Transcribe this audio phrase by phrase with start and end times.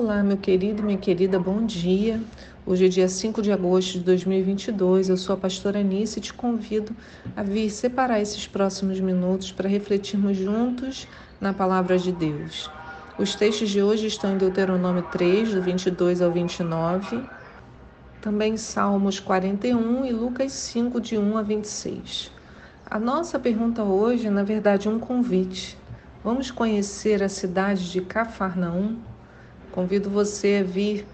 [0.00, 2.22] Olá, meu querido e minha querida, bom dia.
[2.64, 5.08] Hoje é dia 5 de agosto de 2022.
[5.08, 6.94] Eu sou a pastora Anice e te convido
[7.36, 11.08] a vir separar esses próximos minutos para refletirmos juntos
[11.40, 12.70] na palavra de Deus.
[13.18, 17.20] Os textos de hoje estão em Deuteronômio 3, do 22 ao 29,
[18.20, 22.30] também Salmos 41 e Lucas 5, de 1 a 26.
[22.88, 25.76] A nossa pergunta hoje é, na verdade, um convite.
[26.22, 28.96] Vamos conhecer a cidade de Cafarnaum?
[29.78, 31.06] Convido você a vir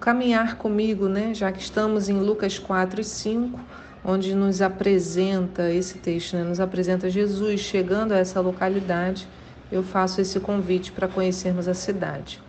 [0.00, 1.34] caminhar comigo, né?
[1.34, 3.60] Já que estamos em Lucas 4 e 5,
[4.02, 6.42] onde nos apresenta esse texto, né?
[6.42, 9.28] nos apresenta Jesus chegando a essa localidade.
[9.70, 12.40] Eu faço esse convite para conhecermos a cidade.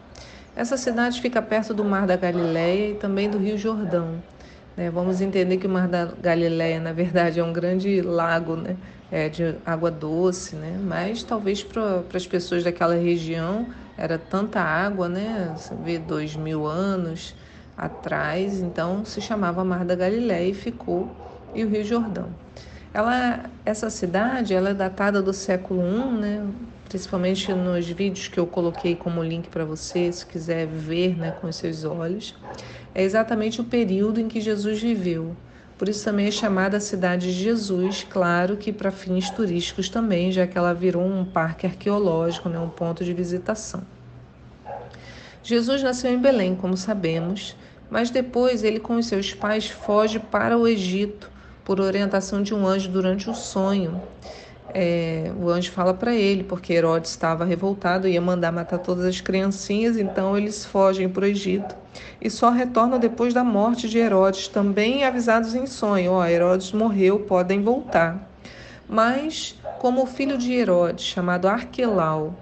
[0.55, 4.23] Essa cidade fica perto do Mar da Galileia e também do Rio Jordão.
[4.77, 4.89] Né?
[4.89, 8.77] Vamos entender que o Mar da Galileia, na verdade, é um grande lago, né?
[9.11, 10.79] É de água doce, né?
[10.81, 13.67] Mas talvez para as pessoas daquela região
[13.99, 15.51] era tanta água, né?
[15.55, 17.35] Você vê dois mil anos
[17.77, 21.09] atrás, então se chamava Mar da Galileia e ficou
[21.53, 22.29] e o Rio Jordão.
[22.93, 26.47] Ela, essa cidade, ela é datada do século I, né?
[26.87, 31.51] Principalmente nos vídeos que eu coloquei como link para você, se quiser ver, né, com
[31.51, 32.33] seus olhos.
[32.95, 35.35] É exatamente o período em que Jesus viveu.
[35.79, 40.45] Por isso também é chamada cidade de Jesus, claro que para fins turísticos também, já
[40.45, 43.81] que ela virou um parque arqueológico, né, um ponto de visitação.
[45.41, 47.55] Jesus nasceu em Belém, como sabemos,
[47.89, 51.31] mas depois ele com seus pais foge para o Egito
[51.63, 54.01] por orientação de um anjo durante o sonho.
[54.73, 59.19] É, o anjo fala para ele, porque Herodes estava revoltado ia mandar matar todas as
[59.19, 61.75] criancinhas, então eles fogem para o Egito
[62.21, 67.19] e só retornam depois da morte de Herodes, também avisados em sonho: ó, Herodes morreu,
[67.19, 68.29] podem voltar.
[68.87, 72.35] Mas, como o filho de Herodes, chamado Arquelau,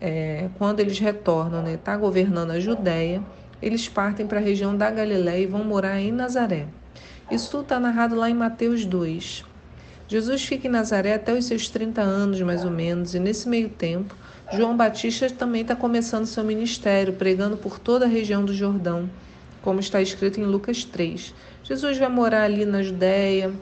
[0.00, 3.22] é, quando eles retornam, está né, tá governando a Judéia,
[3.60, 6.66] eles partem para a região da Galiléia e vão morar em Nazaré.
[7.30, 9.44] Isso está narrado lá em Mateus 2.
[10.10, 13.68] Jesus fica em Nazaré até os seus 30 anos, mais ou menos, e nesse meio
[13.68, 14.12] tempo,
[14.52, 19.08] João Batista também está começando seu ministério, pregando por toda a região do Jordão,
[19.62, 21.32] como está escrito em Lucas 3.
[21.62, 23.52] Jesus vai morar ali na Judéia,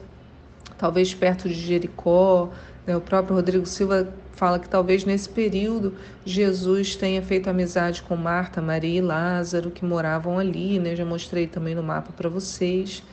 [0.75, 2.49] talvez perto de Jericó.
[2.87, 2.97] Né?
[2.97, 5.93] O próprio Rodrigo Silva fala que talvez nesse período
[6.25, 10.79] Jesus tenha feito amizade com Marta, Maria e Lázaro, que moravam ali.
[10.79, 10.95] Né?
[10.95, 13.03] Já mostrei também no mapa para vocês.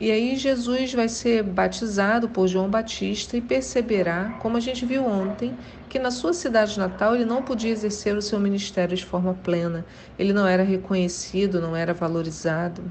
[0.00, 5.04] E aí Jesus vai ser batizado por João Batista e perceberá, como a gente viu
[5.04, 5.54] ontem,
[5.90, 9.84] que na sua cidade natal ele não podia exercer o seu ministério de forma plena.
[10.18, 12.82] Ele não era reconhecido, não era valorizado.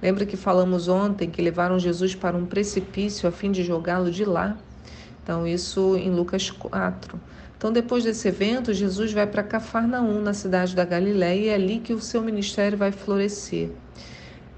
[0.00, 4.24] Lembra que falamos ontem que levaram Jesus para um precipício a fim de jogá-lo de
[4.24, 4.56] lá?
[5.22, 7.20] Então, isso em Lucas 4.
[7.58, 11.78] Então, depois desse evento, Jesus vai para Cafarnaum, na cidade da Galiléia, e é ali
[11.78, 13.70] que o seu ministério vai florescer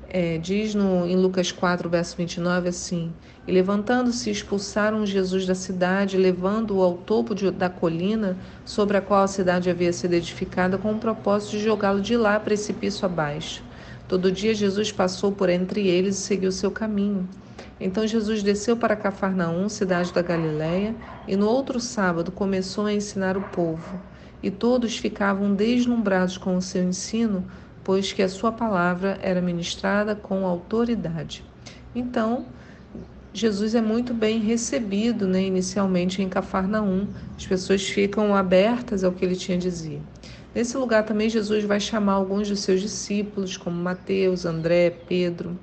[0.08, 3.12] é, diz no, em Lucas 4, verso 29 assim:
[3.46, 9.24] E levantando-se, expulsaram Jesus da cidade, levando-o ao topo de, da colina sobre a qual
[9.24, 13.62] a cidade havia sido edificada, com o propósito de jogá-lo de lá precipício abaixo.
[14.08, 17.28] Todo dia Jesus passou por entre eles e seguiu seu caminho.
[17.80, 20.94] Então Jesus desceu para Cafarnaum, cidade da Galiléia,
[21.26, 24.00] e no outro sábado começou a ensinar o povo.
[24.42, 27.44] E todos ficavam deslumbrados com o seu ensino,
[27.86, 31.44] pois que a sua palavra era ministrada com autoridade.
[31.94, 32.44] Então,
[33.32, 37.06] Jesus é muito bem recebido né, inicialmente em Cafarnaum.
[37.36, 40.02] As pessoas ficam abertas ao que ele tinha a dizer.
[40.52, 45.56] Nesse lugar também Jesus vai chamar alguns dos seus discípulos, como Mateus, André, Pedro.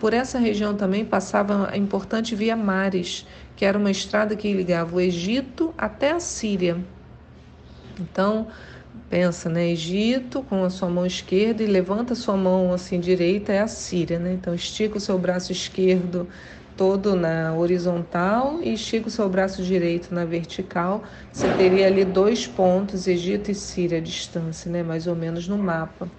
[0.00, 4.96] Por essa região também passava a importante Via Mares, que era uma estrada que ligava
[4.96, 6.78] o Egito até a Síria.
[8.00, 8.48] Então,
[9.08, 9.68] Pensa, né?
[9.70, 13.68] Egito com a sua mão esquerda e levanta a sua mão assim direita é a
[13.68, 14.32] Síria, né?
[14.32, 16.28] Então estica o seu braço esquerdo
[16.76, 21.04] todo na horizontal e estica o seu braço direito na vertical.
[21.32, 24.82] Você teria ali dois pontos, Egito e Síria, à distância, né?
[24.82, 26.10] Mais ou menos no mapa.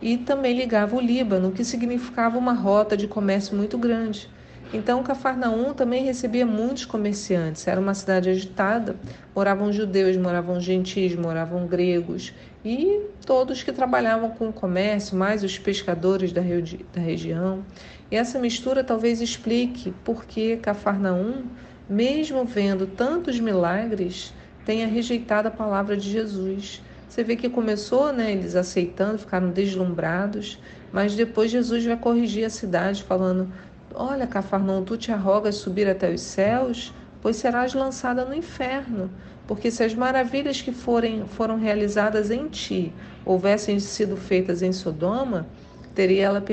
[0.00, 4.30] E também ligava o Líbano, que significava uma rota de comércio muito grande.
[4.72, 7.66] Então, Cafarnaum também recebia muitos comerciantes.
[7.66, 8.96] Era uma cidade agitada.
[9.34, 12.34] Moravam judeus, moravam gentis, moravam gregos
[12.64, 17.64] e todos que trabalhavam com o comércio, mais os pescadores da, regi da região.
[18.10, 21.44] E essa mistura talvez explique por que Cafarnaum,
[21.88, 24.34] mesmo vendo tantos milagres,
[24.64, 26.82] tenha rejeitado a palavra de Jesus.
[27.08, 30.58] Você vê que começou, né, eles aceitando, ficaram deslumbrados,
[30.92, 33.52] mas depois Jesus vai corrigir a cidade, falando:
[33.98, 39.10] Olha, Cafarnaum, tu te arrogas subir até os céus, pois serás lançada no inferno.
[39.46, 42.92] Porque se as maravilhas que forem, foram realizadas em ti
[43.24, 45.46] houvessem sido feitas em Sodoma,
[45.94, 46.44] teria ela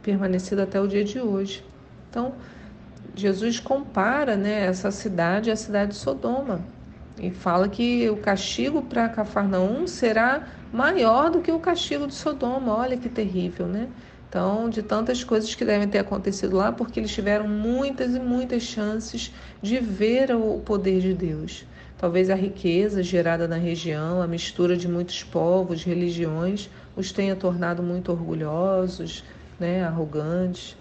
[0.00, 1.64] permanecido até o dia de hoje.
[2.08, 2.34] Então,
[3.16, 6.60] Jesus compara né, essa cidade à cidade de Sodoma
[7.18, 12.76] e fala que o castigo para Cafarnaum será maior do que o castigo de Sodoma.
[12.76, 13.88] Olha que terrível, né?
[14.32, 18.62] Então, de tantas coisas que devem ter acontecido lá, porque eles tiveram muitas e muitas
[18.62, 19.30] chances
[19.60, 21.66] de ver o poder de Deus.
[21.98, 27.82] Talvez a riqueza gerada na região, a mistura de muitos povos, religiões, os tenha tornado
[27.82, 29.22] muito orgulhosos,
[29.60, 30.78] né, arrogantes.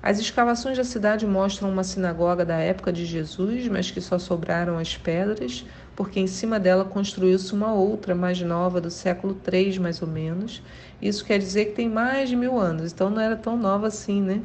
[0.00, 4.78] As escavações da cidade mostram uma sinagoga da época de Jesus, mas que só sobraram
[4.78, 10.00] as pedras, porque em cima dela construiu-se uma outra, mais nova, do século III, mais
[10.02, 10.62] ou menos.
[11.00, 14.20] Isso quer dizer que tem mais de mil anos, então não era tão nova assim,
[14.20, 14.40] né?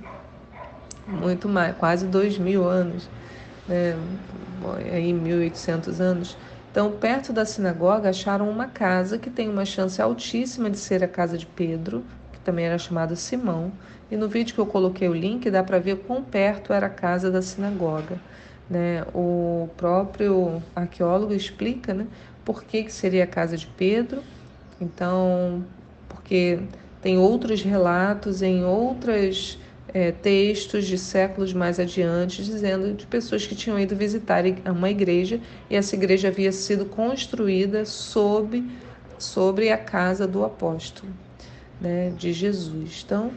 [1.08, 3.08] Muito mais, quase dois mil anos,
[3.68, 3.96] né?
[4.92, 6.38] aí 1.800 anos.
[6.72, 11.08] Então, perto da sinagoga, acharam uma casa que tem uma chance altíssima de ser a
[11.08, 13.72] casa de Pedro, que também era chamado Simão,
[14.12, 16.90] e no vídeo que eu coloquei o link dá para ver quão perto era a
[16.90, 18.20] casa da sinagoga.
[18.70, 19.04] Né?
[19.14, 22.08] O próprio arqueólogo explica né,
[22.44, 24.22] por que, que seria a casa de Pedro.
[24.80, 25.66] Então,
[26.10, 26.60] porque
[27.02, 29.58] tem outros relatos em outros
[29.94, 35.40] é, textos de séculos mais adiante, dizendo de pessoas que tinham ido visitar uma igreja
[35.70, 38.64] e essa igreja havia sido construída sob,
[39.18, 41.12] sobre a casa do apóstolo
[41.80, 43.04] né, de Jesus.
[43.06, 43.32] Então,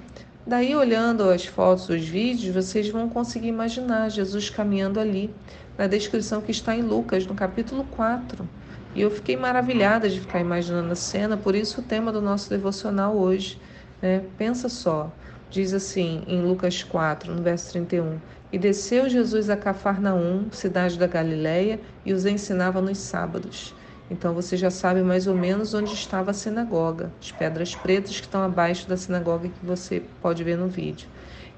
[0.46, 5.32] Daí, olhando as fotos, os vídeos, vocês vão conseguir imaginar Jesus caminhando ali,
[5.76, 8.48] na descrição que está em Lucas, no capítulo 4.
[8.94, 12.48] E eu fiquei maravilhada de ficar imaginando a cena, por isso o tema do nosso
[12.48, 13.60] devocional hoje.
[14.00, 14.24] Né?
[14.38, 15.12] Pensa só,
[15.50, 18.18] diz assim em Lucas 4, no verso 31.
[18.50, 23.74] E desceu Jesus a Cafarnaum, cidade da Galiléia, e os ensinava nos sábados.
[24.10, 28.26] Então você já sabe mais ou menos onde estava a sinagoga, as pedras pretas que
[28.26, 31.08] estão abaixo da sinagoga que você pode ver no vídeo.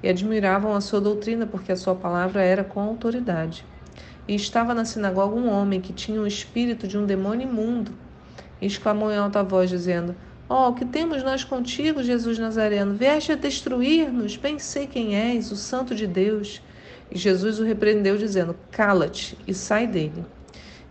[0.03, 3.65] E admiravam a sua doutrina porque a sua palavra era com autoridade.
[4.27, 7.91] E estava na sinagoga um homem que tinha o espírito de um demônio imundo.
[8.61, 10.15] E exclamou em alta voz, dizendo:
[10.47, 12.93] oh, que temos nós contigo, Jesus Nazareno?
[12.93, 14.37] Vieste a destruir-nos?
[14.37, 16.61] Bem sei quem és, o Santo de Deus.
[17.09, 20.23] E Jesus o repreendeu, dizendo: Cala-te e sai dele.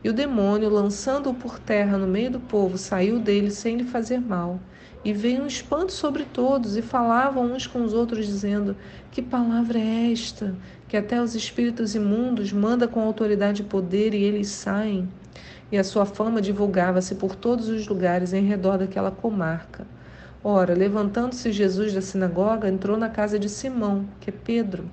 [0.05, 4.21] E o demônio, lançando-o por terra no meio do povo, saiu dele sem lhe fazer
[4.21, 4.59] mal.
[5.05, 8.77] E veio um espanto sobre todos, e falavam uns com os outros, dizendo:
[9.13, 10.57] Que palavra é esta?
[10.89, 15.09] Que até os espíritos imundos manda com autoridade e poder, e eles saem.
[15.71, 19.87] E a sua fama divulgava-se por todos os lugares em redor daquela comarca.
[20.43, 24.91] Ora, levantando-se Jesus da sinagoga, entrou na casa de Simão, que é Pedro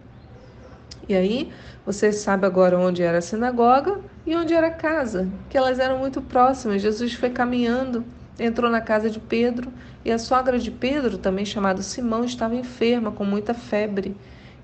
[1.10, 1.52] e aí
[1.84, 5.98] você sabe agora onde era a sinagoga e onde era a casa, que elas eram
[5.98, 6.84] muito próximas.
[6.84, 8.06] Jesus foi caminhando,
[8.40, 9.74] entrou na casa de Pedro
[10.06, 14.16] e a sogra de Pedro, também chamada Simão, estava enferma com muita febre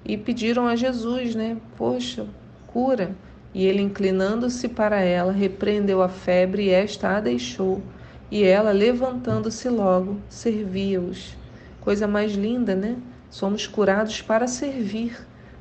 [0.06, 1.58] e pediram a Jesus, né?
[1.76, 2.28] Poxa,
[2.68, 3.16] cura.
[3.52, 7.82] E ele, inclinando-se para ela, repreendeu a febre e esta a deixou.
[8.30, 11.36] E ela, levantando-se logo, servia-os.
[11.82, 12.98] Coisa mais linda, né?
[13.32, 15.16] Somos curados para servir.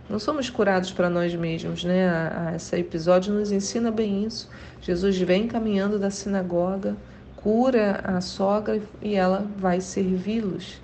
[0.09, 2.53] Não somos curados para nós mesmos, né?
[2.55, 4.51] Esse episódio nos ensina bem isso.
[4.83, 6.95] Jesus vem caminhando da sinagoga,
[7.37, 10.83] cura a sogra e ela vai servi-los.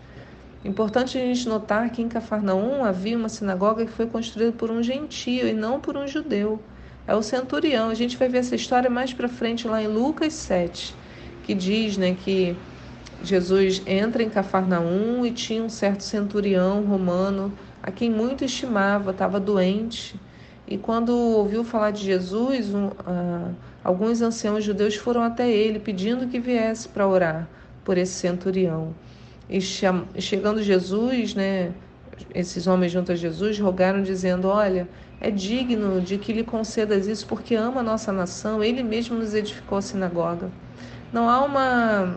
[0.64, 4.82] Importante a gente notar que em Cafarnaum havia uma sinagoga que foi construída por um
[4.82, 6.60] gentio e não por um judeu.
[7.06, 7.90] É o centurião.
[7.90, 10.94] A gente vai ver essa história mais para frente lá em Lucas 7,
[11.44, 12.56] que diz, né, que
[13.22, 19.40] Jesus entra em Cafarnaum e tinha um certo centurião romano a quem muito estimava, estava
[19.40, 20.18] doente.
[20.66, 26.28] E quando ouviu falar de Jesus, um, uh, alguns anciãos judeus foram até ele pedindo
[26.28, 27.48] que viesse para orar
[27.84, 28.94] por esse centurião.
[29.48, 31.72] E chegando Jesus, né,
[32.34, 34.88] esses homens junto a Jesus rogaram dizendo: Olha,
[35.20, 39.34] é digno de que lhe concedas isso porque ama a nossa nação, ele mesmo nos
[39.34, 40.50] edificou a sinagoga.
[41.12, 42.16] Não há uma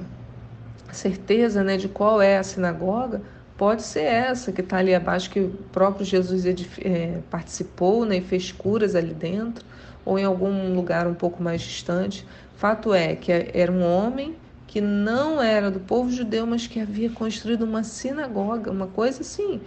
[0.92, 3.22] certeza né, de qual é a sinagoga,
[3.64, 6.44] Pode ser essa que está ali abaixo, que o próprio Jesus
[6.82, 9.64] é, participou né, e fez curas ali dentro,
[10.04, 12.28] ou em algum lugar um pouco mais distante.
[12.58, 14.36] Fato é que era um homem
[14.68, 19.62] que não era do povo judeu, mas que havia construído uma sinagoga, uma coisa assim,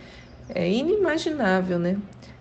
[0.50, 1.96] é inimaginável, né?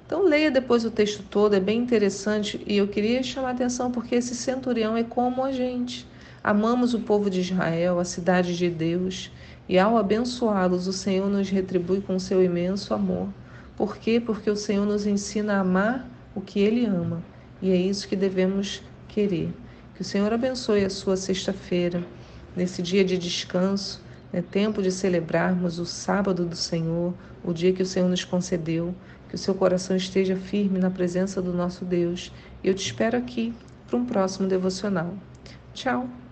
[0.06, 3.90] Então leia depois o texto todo, é bem interessante e eu queria chamar a atenção
[3.92, 6.06] porque esse centurião é como a gente.
[6.44, 9.32] Amamos o povo de Israel, a cidade de Deus,
[9.68, 13.30] e ao abençoá-los, o Senhor nos retribui com seu imenso amor.
[13.76, 14.22] Por quê?
[14.24, 17.22] Porque o Senhor nos ensina a amar o que Ele ama.
[17.62, 19.54] E é isso que devemos querer.
[19.96, 22.04] Que o Senhor abençoe a sua sexta-feira,
[22.56, 27.84] nesse dia de descanso, é tempo de celebrarmos o sábado do Senhor, o dia que
[27.84, 28.94] o Senhor nos concedeu.
[29.30, 32.32] Que o seu coração esteja firme na presença do nosso Deus.
[32.64, 33.54] E eu te espero aqui
[33.88, 35.14] para um próximo devocional.
[35.74, 36.25] Tchau!